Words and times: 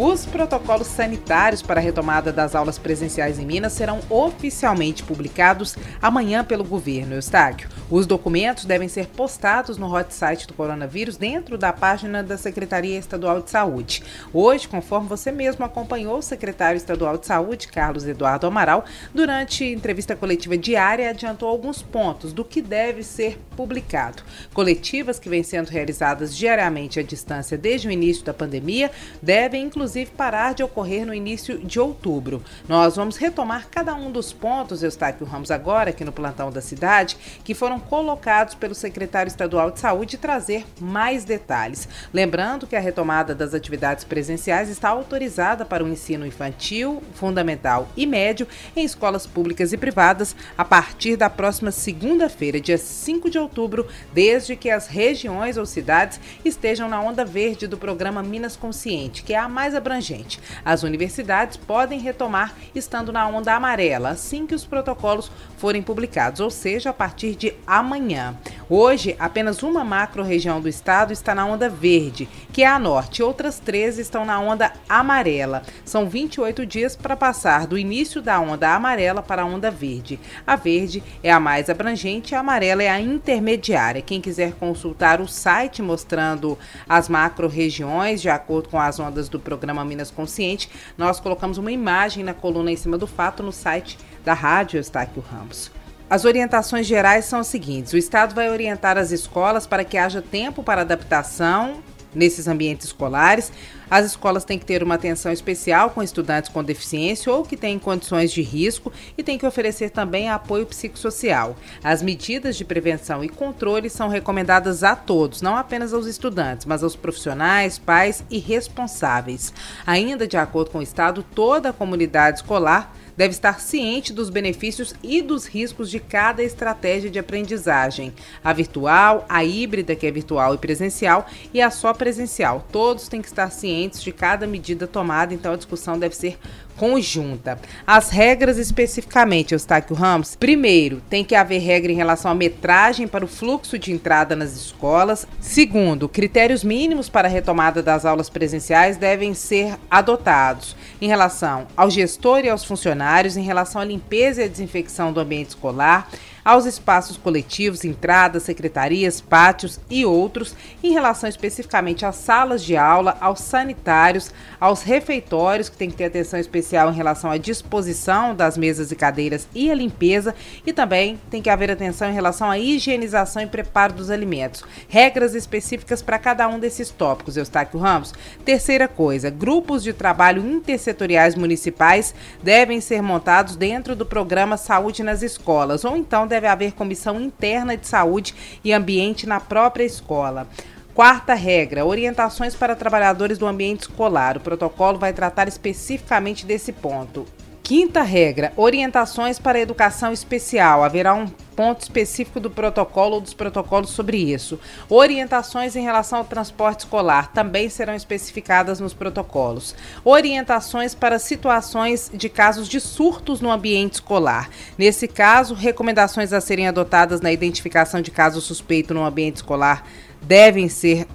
Os 0.00 0.24
protocolos 0.24 0.86
sanitários 0.86 1.60
para 1.60 1.80
a 1.80 1.82
retomada 1.82 2.32
das 2.32 2.54
aulas 2.54 2.78
presenciais 2.78 3.36
em 3.36 3.44
Minas 3.44 3.72
serão 3.72 3.98
oficialmente 4.08 5.02
publicados 5.02 5.76
amanhã 6.00 6.44
pelo 6.44 6.62
governo, 6.62 7.16
Eustáquio. 7.16 7.68
Os 7.90 8.06
documentos 8.06 8.64
devem 8.64 8.86
ser 8.86 9.08
postados 9.08 9.76
no 9.76 9.92
hot 9.92 10.14
site 10.14 10.46
do 10.46 10.54
coronavírus 10.54 11.16
dentro 11.16 11.58
da 11.58 11.72
página 11.72 12.22
da 12.22 12.38
Secretaria 12.38 12.96
Estadual 12.96 13.42
de 13.42 13.50
Saúde. 13.50 14.04
Hoje, 14.32 14.68
conforme 14.68 15.08
você 15.08 15.32
mesmo 15.32 15.64
acompanhou, 15.64 16.18
o 16.18 16.22
secretário 16.22 16.76
estadual 16.76 17.18
de 17.18 17.26
Saúde, 17.26 17.66
Carlos 17.66 18.06
Eduardo 18.06 18.46
Amaral, 18.46 18.84
durante 19.12 19.64
entrevista 19.64 20.14
coletiva 20.14 20.56
diária, 20.56 21.10
adiantou 21.10 21.48
alguns 21.48 21.82
pontos 21.82 22.32
do 22.32 22.44
que 22.44 22.62
deve 22.62 23.02
ser 23.02 23.36
publicado. 23.56 24.22
Coletivas 24.54 25.18
que 25.18 25.28
vêm 25.28 25.42
sendo 25.42 25.70
realizadas 25.70 26.36
diariamente 26.36 27.00
à 27.00 27.02
distância 27.02 27.58
desde 27.58 27.88
o 27.88 27.90
início 27.90 28.24
da 28.24 28.32
pandemia 28.32 28.92
devem, 29.20 29.64
inclusive, 29.64 29.87
inclusive 29.88 30.10
parar 30.10 30.52
de 30.52 30.62
ocorrer 30.62 31.06
no 31.06 31.14
início 31.14 31.56
de 31.58 31.80
outubro. 31.80 32.42
Nós 32.68 32.96
vamos 32.96 33.16
retomar 33.16 33.68
cada 33.70 33.94
um 33.94 34.10
dos 34.10 34.34
pontos, 34.34 34.82
Eustáquio 34.82 35.26
Ramos, 35.26 35.50
agora 35.50 35.88
aqui 35.88 36.04
no 36.04 36.12
plantão 36.12 36.50
da 36.50 36.60
cidade, 36.60 37.16
que 37.42 37.54
foram 37.54 37.80
colocados 37.80 38.54
pelo 38.54 38.74
secretário 38.74 39.30
estadual 39.30 39.70
de 39.70 39.80
saúde 39.80 40.18
trazer 40.18 40.66
mais 40.78 41.24
detalhes. 41.24 41.88
Lembrando 42.12 42.66
que 42.66 42.76
a 42.76 42.80
retomada 42.80 43.34
das 43.34 43.54
atividades 43.54 44.04
presenciais 44.04 44.68
está 44.68 44.90
autorizada 44.90 45.64
para 45.64 45.82
o 45.82 45.88
ensino 45.88 46.26
infantil, 46.26 47.02
fundamental 47.14 47.88
e 47.96 48.04
médio 48.04 48.46
em 48.76 48.84
escolas 48.84 49.26
públicas 49.26 49.72
e 49.72 49.78
privadas 49.78 50.36
a 50.58 50.66
partir 50.66 51.16
da 51.16 51.30
próxima 51.30 51.70
segunda-feira, 51.70 52.60
dia 52.60 52.76
5 52.76 53.30
de 53.30 53.38
outubro, 53.38 53.86
desde 54.12 54.54
que 54.54 54.68
as 54.68 54.86
regiões 54.86 55.56
ou 55.56 55.64
cidades 55.64 56.20
estejam 56.44 56.90
na 56.90 57.00
onda 57.00 57.24
verde 57.24 57.66
do 57.66 57.78
programa 57.78 58.22
Minas 58.22 58.54
Consciente, 58.54 59.22
que 59.22 59.32
é 59.32 59.38
a 59.38 59.48
mais 59.48 59.77
abrangente. 59.78 60.40
As 60.64 60.82
universidades 60.82 61.56
podem 61.56 61.98
retomar 61.98 62.54
estando 62.74 63.12
na 63.12 63.26
onda 63.26 63.54
amarela 63.54 64.10
assim 64.10 64.46
que 64.46 64.54
os 64.54 64.64
protocolos 64.64 65.30
forem 65.56 65.82
publicados, 65.82 66.40
ou 66.40 66.50
seja, 66.50 66.90
a 66.90 66.92
partir 66.92 67.34
de 67.34 67.54
amanhã. 67.66 68.36
Hoje, 68.70 69.16
apenas 69.18 69.62
uma 69.62 69.82
macro-região 69.82 70.60
do 70.60 70.68
estado 70.68 71.10
está 71.10 71.34
na 71.34 71.46
onda 71.46 71.70
verde, 71.70 72.28
que 72.52 72.62
é 72.62 72.66
a 72.66 72.78
norte, 72.78 73.22
outras 73.22 73.58
três 73.58 73.98
estão 73.98 74.26
na 74.26 74.38
onda 74.38 74.70
amarela. 74.86 75.62
São 75.86 76.06
28 76.06 76.66
dias 76.66 76.94
para 76.94 77.16
passar 77.16 77.66
do 77.66 77.78
início 77.78 78.20
da 78.20 78.38
onda 78.38 78.74
amarela 78.74 79.22
para 79.22 79.40
a 79.40 79.46
onda 79.46 79.70
verde. 79.70 80.20
A 80.46 80.54
verde 80.54 81.02
é 81.22 81.32
a 81.32 81.40
mais 81.40 81.70
abrangente, 81.70 82.34
a 82.34 82.40
amarela 82.40 82.82
é 82.82 82.90
a 82.90 83.00
intermediária. 83.00 84.02
Quem 84.02 84.20
quiser 84.20 84.52
consultar 84.52 85.22
o 85.22 85.26
site 85.26 85.80
mostrando 85.80 86.58
as 86.86 87.08
macro-regiões 87.08 88.20
de 88.20 88.28
acordo 88.28 88.68
com 88.68 88.78
as 88.78 89.00
ondas 89.00 89.30
do 89.30 89.40
programa 89.40 89.82
Minas 89.82 90.10
Consciente, 90.10 90.68
nós 90.98 91.18
colocamos 91.18 91.56
uma 91.56 91.72
imagem 91.72 92.22
na 92.22 92.34
coluna 92.34 92.70
em 92.70 92.76
cima 92.76 92.98
do 92.98 93.06
fato 93.06 93.42
no 93.42 93.50
site 93.50 93.96
da 94.22 94.34
Rádio 94.34 94.78
Estáquio 94.78 95.24
Ramos. 95.32 95.77
As 96.10 96.24
orientações 96.24 96.86
gerais 96.86 97.26
são 97.26 97.40
as 97.40 97.48
seguintes: 97.48 97.92
o 97.92 97.98
Estado 97.98 98.34
vai 98.34 98.50
orientar 98.50 98.96
as 98.96 99.10
escolas 99.10 99.66
para 99.66 99.84
que 99.84 99.98
haja 99.98 100.22
tempo 100.22 100.62
para 100.62 100.80
adaptação 100.80 101.82
nesses 102.14 102.48
ambientes 102.48 102.86
escolares. 102.86 103.52
As 103.90 104.06
escolas 104.06 104.44
têm 104.44 104.58
que 104.58 104.64
ter 104.64 104.82
uma 104.82 104.94
atenção 104.94 105.30
especial 105.32 105.90
com 105.90 106.02
estudantes 106.02 106.50
com 106.50 106.64
deficiência 106.64 107.32
ou 107.32 107.42
que 107.42 107.56
têm 107.56 107.78
condições 107.78 108.32
de 108.32 108.42
risco 108.42 108.92
e 109.16 109.22
têm 109.22 109.38
que 109.38 109.46
oferecer 109.46 109.90
também 109.90 110.28
apoio 110.28 110.66
psicossocial. 110.66 111.56
As 111.82 112.02
medidas 112.02 112.56
de 112.56 112.64
prevenção 112.64 113.22
e 113.22 113.28
controle 113.28 113.88
são 113.90 114.08
recomendadas 114.08 114.82
a 114.82 114.96
todos, 114.96 115.42
não 115.42 115.56
apenas 115.56 115.92
aos 115.92 116.06
estudantes, 116.06 116.66
mas 116.66 116.82
aos 116.82 116.96
profissionais, 116.96 117.78
pais 117.78 118.24
e 118.30 118.38
responsáveis. 118.38 119.52
Ainda 119.86 120.26
de 120.26 120.36
acordo 120.36 120.70
com 120.70 120.78
o 120.78 120.82
Estado, 120.82 121.24
toda 121.34 121.70
a 121.70 121.72
comunidade 121.72 122.38
escolar 122.38 122.94
deve 123.18 123.32
estar 123.32 123.60
ciente 123.60 124.12
dos 124.12 124.30
benefícios 124.30 124.94
e 125.02 125.20
dos 125.20 125.44
riscos 125.44 125.90
de 125.90 125.98
cada 125.98 126.40
estratégia 126.40 127.10
de 127.10 127.18
aprendizagem. 127.18 128.14
A 128.44 128.52
virtual, 128.52 129.26
a 129.28 129.44
híbrida, 129.44 129.96
que 129.96 130.06
é 130.06 130.10
virtual 130.12 130.54
e 130.54 130.58
presencial, 130.58 131.26
e 131.52 131.60
a 131.60 131.68
só 131.68 131.92
presencial. 131.92 132.64
Todos 132.70 133.08
têm 133.08 133.20
que 133.20 133.26
estar 133.26 133.50
cientes 133.50 134.04
de 134.04 134.12
cada 134.12 134.46
medida 134.46 134.86
tomada, 134.86 135.34
então 135.34 135.52
a 135.52 135.56
discussão 135.56 135.98
deve 135.98 136.14
ser 136.14 136.38
conjunta. 136.78 137.58
As 137.86 138.08
regras 138.08 138.56
especificamente, 138.56 139.52
Eustáquio 139.52 139.96
Ramos. 139.96 140.36
Primeiro, 140.36 141.02
tem 141.10 141.24
que 141.24 141.34
haver 141.34 141.58
regra 141.58 141.92
em 141.92 141.96
relação 141.96 142.30
à 142.30 142.34
metragem 142.34 143.08
para 143.08 143.24
o 143.24 143.28
fluxo 143.28 143.78
de 143.78 143.92
entrada 143.92 144.36
nas 144.36 144.52
escolas. 144.52 145.26
Segundo, 145.40 146.08
critérios 146.08 146.62
mínimos 146.62 147.08
para 147.08 147.28
a 147.28 147.30
retomada 147.30 147.82
das 147.82 148.06
aulas 148.06 148.30
presenciais 148.30 148.96
devem 148.96 149.34
ser 149.34 149.74
adotados 149.90 150.76
em 151.00 151.08
relação 151.08 151.66
ao 151.76 151.90
gestor 151.90 152.44
e 152.44 152.48
aos 152.48 152.64
funcionários, 152.64 153.36
em 153.36 153.42
relação 153.42 153.80
à 153.80 153.84
limpeza 153.84 154.42
e 154.42 154.44
à 154.44 154.48
desinfecção 154.48 155.12
do 155.12 155.20
ambiente 155.20 155.48
escolar 155.48 156.08
aos 156.48 156.64
espaços 156.64 157.18
coletivos, 157.18 157.84
entradas, 157.84 158.44
secretarias, 158.44 159.20
pátios 159.20 159.78
e 159.90 160.06
outros, 160.06 160.56
em 160.82 160.94
relação 160.94 161.28
especificamente 161.28 162.06
às 162.06 162.16
salas 162.16 162.64
de 162.64 162.74
aula, 162.74 163.18
aos 163.20 163.40
sanitários, 163.40 164.32
aos 164.58 164.82
refeitórios, 164.82 165.68
que 165.68 165.76
tem 165.76 165.90
que 165.90 165.96
ter 165.96 166.06
atenção 166.06 166.40
especial 166.40 166.90
em 166.90 166.94
relação 166.94 167.30
à 167.30 167.36
disposição 167.36 168.34
das 168.34 168.56
mesas 168.56 168.90
e 168.90 168.96
cadeiras 168.96 169.46
e 169.54 169.70
a 169.70 169.74
limpeza, 169.74 170.34
e 170.66 170.72
também 170.72 171.20
tem 171.30 171.42
que 171.42 171.50
haver 171.50 171.70
atenção 171.70 172.08
em 172.08 172.14
relação 172.14 172.50
à 172.50 172.58
higienização 172.58 173.42
e 173.42 173.46
preparo 173.46 173.92
dos 173.92 174.08
alimentos. 174.08 174.64
Regras 174.88 175.34
específicas 175.34 176.00
para 176.00 176.18
cada 176.18 176.48
um 176.48 176.58
desses 176.58 176.88
tópicos, 176.88 177.36
Eustáquio 177.36 177.78
Ramos. 177.78 178.14
Terceira 178.42 178.88
coisa, 178.88 179.28
grupos 179.28 179.82
de 179.82 179.92
trabalho 179.92 180.42
intersetoriais 180.42 181.34
municipais 181.34 182.14
devem 182.42 182.80
ser 182.80 183.02
montados 183.02 183.54
dentro 183.54 183.94
do 183.94 184.06
programa 184.06 184.56
Saúde 184.56 185.02
nas 185.02 185.20
Escolas, 185.20 185.84
ou 185.84 185.94
então 185.94 186.26
devem 186.26 186.37
deve 186.38 186.46
haver 186.46 186.72
comissão 186.72 187.20
interna 187.20 187.76
de 187.76 187.86
saúde 187.86 188.32
e 188.62 188.72
ambiente 188.72 189.26
na 189.26 189.40
própria 189.40 189.82
escola. 189.82 190.46
Quarta 190.94 191.34
regra: 191.34 191.84
orientações 191.84 192.54
para 192.54 192.76
trabalhadores 192.76 193.38
do 193.38 193.46
ambiente 193.46 193.82
escolar. 193.82 194.36
O 194.36 194.40
protocolo 194.40 194.98
vai 194.98 195.12
tratar 195.12 195.48
especificamente 195.48 196.46
desse 196.46 196.72
ponto. 196.72 197.26
Quinta 197.68 198.00
regra: 198.00 198.50
orientações 198.56 199.38
para 199.38 199.58
a 199.58 199.60
educação 199.60 200.10
especial. 200.10 200.82
Haverá 200.82 201.12
um 201.12 201.26
ponto 201.26 201.82
específico 201.82 202.40
do 202.40 202.50
protocolo 202.50 203.16
ou 203.16 203.20
dos 203.20 203.34
protocolos 203.34 203.90
sobre 203.90 204.16
isso. 204.16 204.58
Orientações 204.88 205.76
em 205.76 205.82
relação 205.82 206.20
ao 206.20 206.24
transporte 206.24 206.80
escolar 206.80 207.30
também 207.30 207.68
serão 207.68 207.94
especificadas 207.94 208.80
nos 208.80 208.94
protocolos. 208.94 209.74
Orientações 210.02 210.94
para 210.94 211.18
situações 211.18 212.10
de 212.14 212.30
casos 212.30 212.68
de 212.68 212.80
surtos 212.80 213.42
no 213.42 213.50
ambiente 213.50 213.96
escolar. 213.96 214.48
Nesse 214.78 215.06
caso, 215.06 215.52
recomendações 215.52 216.32
a 216.32 216.40
serem 216.40 216.68
adotadas 216.68 217.20
na 217.20 217.30
identificação 217.30 218.00
de 218.00 218.10
caso 218.10 218.40
suspeito 218.40 218.94
no 218.94 219.04
ambiente 219.04 219.36
escolar 219.36 219.84
devem 220.22 220.70
ser 220.70 221.06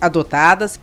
adotadas 0.00 0.80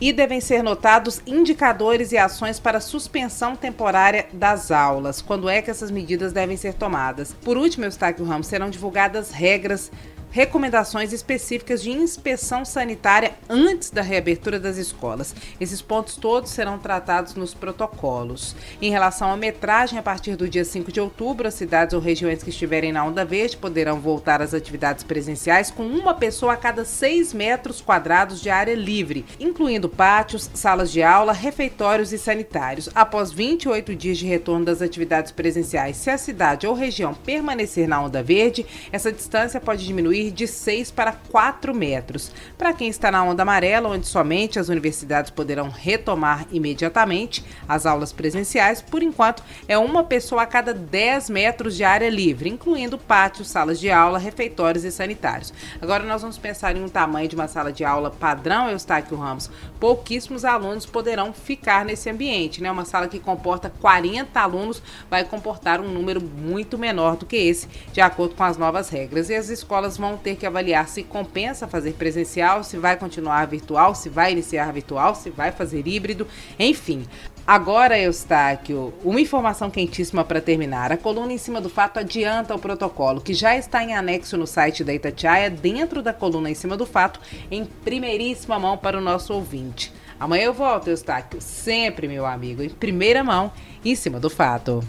e 0.00 0.12
devem 0.12 0.40
ser 0.40 0.62
notados 0.62 1.22
indicadores 1.26 2.12
e 2.12 2.18
ações 2.18 2.60
para 2.60 2.80
suspensão 2.80 3.56
temporária 3.56 4.26
das 4.32 4.70
aulas. 4.70 5.22
Quando 5.22 5.48
é 5.48 5.62
que 5.62 5.70
essas 5.70 5.90
medidas 5.90 6.32
devem 6.32 6.56
ser 6.56 6.74
tomadas? 6.74 7.32
Por 7.42 7.56
último, 7.56 7.84
Eustáquio 7.84 8.24
Ramos, 8.24 8.46
serão 8.46 8.68
divulgadas 8.68 9.30
regras 9.30 9.90
recomendações 10.36 11.14
específicas 11.14 11.82
de 11.82 11.90
inspeção 11.90 12.62
sanitária 12.62 13.32
antes 13.48 13.88
da 13.88 14.02
reabertura 14.02 14.60
das 14.60 14.76
escolas. 14.76 15.34
Esses 15.58 15.80
pontos 15.80 16.16
todos 16.16 16.50
serão 16.50 16.78
tratados 16.78 17.34
nos 17.34 17.54
protocolos. 17.54 18.54
Em 18.82 18.90
relação 18.90 19.32
à 19.32 19.36
metragem, 19.36 19.98
a 19.98 20.02
partir 20.02 20.36
do 20.36 20.46
dia 20.46 20.62
5 20.62 20.92
de 20.92 21.00
outubro, 21.00 21.48
as 21.48 21.54
cidades 21.54 21.94
ou 21.94 22.02
regiões 22.02 22.42
que 22.42 22.50
estiverem 22.50 22.92
na 22.92 23.02
onda 23.02 23.24
verde 23.24 23.56
poderão 23.56 23.98
voltar 23.98 24.42
às 24.42 24.52
atividades 24.52 25.02
presenciais 25.02 25.70
com 25.70 25.86
uma 25.86 26.12
pessoa 26.12 26.52
a 26.52 26.56
cada 26.58 26.84
6 26.84 27.32
metros 27.32 27.80
quadrados 27.80 28.38
de 28.42 28.50
área 28.50 28.74
livre, 28.74 29.24
incluindo 29.40 29.88
pátios, 29.88 30.50
salas 30.52 30.92
de 30.92 31.02
aula, 31.02 31.32
refeitórios 31.32 32.12
e 32.12 32.18
sanitários. 32.18 32.90
Após 32.94 33.32
28 33.32 33.96
dias 33.96 34.18
de 34.18 34.26
retorno 34.26 34.66
das 34.66 34.82
atividades 34.82 35.32
presenciais, 35.32 35.96
se 35.96 36.10
a 36.10 36.18
cidade 36.18 36.66
ou 36.66 36.74
região 36.74 37.14
permanecer 37.14 37.88
na 37.88 38.02
onda 38.02 38.22
verde, 38.22 38.66
essa 38.92 39.10
distância 39.10 39.58
pode 39.58 39.82
diminuir 39.82 40.25
subir 40.26 40.30
de 40.30 40.46
6 40.46 40.90
para 40.90 41.12
4 41.12 41.74
metros. 41.74 42.32
Para 42.56 42.72
quem 42.72 42.88
está 42.88 43.10
na 43.10 43.22
onda 43.22 43.42
amarela, 43.42 43.88
onde 43.88 44.06
somente 44.06 44.58
as 44.58 44.68
universidades 44.68 45.30
poderão 45.30 45.68
retomar 45.68 46.46
imediatamente 46.50 47.44
as 47.68 47.86
aulas 47.86 48.12
presenciais, 48.12 48.82
por 48.82 49.02
enquanto 49.02 49.42
é 49.68 49.78
uma 49.78 50.04
pessoa 50.04 50.42
a 50.42 50.46
cada 50.46 50.72
10 50.72 51.30
metros 51.30 51.76
de 51.76 51.84
área 51.84 52.08
livre, 52.08 52.48
incluindo 52.48 52.98
pátios, 52.98 53.48
salas 53.48 53.78
de 53.78 53.90
aula, 53.90 54.18
refeitórios 54.18 54.84
e 54.84 54.92
sanitários. 54.92 55.52
Agora 55.80 56.04
nós 56.04 56.22
vamos 56.22 56.38
pensar 56.38 56.76
em 56.76 56.82
um 56.82 56.88
tamanho 56.88 57.28
de 57.28 57.34
uma 57.34 57.48
sala 57.48 57.72
de 57.72 57.84
aula 57.84 58.10
padrão, 58.10 58.70
Eustáquio 58.70 59.16
Ramos. 59.16 59.50
Pouquíssimos 59.78 60.44
alunos 60.44 60.86
poderão 60.86 61.32
ficar 61.32 61.84
nesse 61.84 62.10
ambiente, 62.10 62.62
né? 62.62 62.70
Uma 62.70 62.84
sala 62.84 63.08
que 63.08 63.18
comporta 63.18 63.72
40 63.80 64.38
alunos 64.40 64.82
vai 65.10 65.24
comportar 65.24 65.80
um 65.80 65.88
número 65.88 66.20
muito 66.20 66.78
menor 66.78 67.16
do 67.16 67.26
que 67.26 67.36
esse, 67.36 67.68
de 67.92 68.00
acordo 68.00 68.34
com 68.34 68.44
as 68.44 68.56
novas 68.56 68.88
regras. 68.88 69.30
E 69.30 69.34
as 69.34 69.48
escolas 69.48 69.98
vão 70.08 70.16
ter 70.16 70.36
que 70.36 70.46
avaliar 70.46 70.88
se 70.88 71.02
compensa 71.02 71.66
fazer 71.66 71.94
presencial, 71.94 72.62
se 72.62 72.76
vai 72.76 72.96
continuar 72.96 73.46
virtual, 73.46 73.94
se 73.94 74.08
vai 74.08 74.32
iniciar 74.32 74.72
virtual, 74.72 75.14
se 75.14 75.30
vai 75.30 75.52
fazer 75.52 75.86
híbrido, 75.86 76.26
enfim. 76.58 77.06
Agora, 77.46 77.96
Eustáquio, 77.96 78.92
uma 79.04 79.20
informação 79.20 79.70
quentíssima 79.70 80.24
para 80.24 80.40
terminar. 80.40 80.90
A 80.90 80.96
coluna 80.96 81.32
em 81.32 81.38
cima 81.38 81.60
do 81.60 81.70
fato 81.70 81.98
adianta 81.98 82.54
o 82.54 82.58
protocolo, 82.58 83.20
que 83.20 83.32
já 83.32 83.56
está 83.56 83.84
em 83.84 83.94
anexo 83.94 84.36
no 84.36 84.48
site 84.48 84.82
da 84.82 84.92
Itatiaia, 84.92 85.48
dentro 85.48 86.02
da 86.02 86.12
coluna 86.12 86.50
em 86.50 86.54
cima 86.54 86.76
do 86.76 86.84
fato, 86.84 87.20
em 87.48 87.64
primeiríssima 87.64 88.58
mão 88.58 88.76
para 88.76 88.98
o 88.98 89.00
nosso 89.00 89.32
ouvinte. 89.32 89.92
Amanhã 90.18 90.44
eu 90.46 90.54
volto, 90.54 90.88
Eustáquio, 90.88 91.40
sempre, 91.40 92.08
meu 92.08 92.26
amigo, 92.26 92.62
em 92.62 92.68
primeira 92.68 93.22
mão, 93.22 93.52
em 93.84 93.94
cima 93.94 94.18
do 94.18 94.28
fato. 94.28 94.82